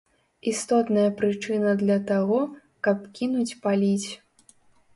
[0.51, 2.41] Істотная прычына для таго,
[2.89, 4.09] каб кінуць паліць!